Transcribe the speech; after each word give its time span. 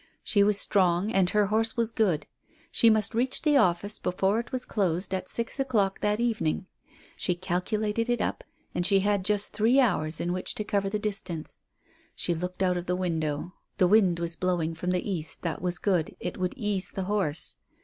She 0.23 0.41
was 0.43 0.59
strong 0.59 1.11
and 1.11 1.29
her 1.29 1.45
horse 1.45 1.77
was 1.77 1.91
good. 1.91 2.25
She 2.71 2.89
must 2.89 3.13
reach 3.13 3.43
the 3.43 3.55
office 3.55 3.99
before 3.99 4.39
it 4.39 4.51
was 4.51 4.65
closed 4.65 5.13
at 5.13 5.29
six 5.29 5.59
o'clock 5.59 5.99
that 5.99 6.19
evening. 6.19 6.65
She 7.15 7.35
calculated 7.35 8.09
it 8.09 8.19
up; 8.19 8.43
she 8.81 9.01
had 9.01 9.23
just 9.23 9.53
three 9.53 9.79
hours 9.79 10.19
in 10.19 10.33
which 10.33 10.55
to 10.55 10.63
cover 10.63 10.89
the 10.89 10.97
distance. 10.97 11.59
She 12.15 12.33
looked 12.33 12.63
out 12.63 12.77
of 12.77 12.87
the 12.87 12.95
window. 12.95 13.53
The 13.77 13.87
wind 13.87 14.17
was 14.17 14.35
blowing 14.35 14.73
from 14.73 14.89
the 14.89 15.07
east; 15.07 15.43
that 15.43 15.61
was 15.61 15.77
good, 15.77 16.15
it 16.19 16.35
would 16.35 16.55
ease 16.57 16.89
the 16.89 17.03
horse. 17.03 17.57